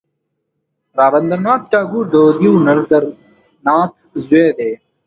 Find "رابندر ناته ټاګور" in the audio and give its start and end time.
0.99-2.05